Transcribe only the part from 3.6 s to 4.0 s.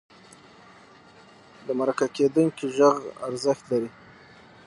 لري.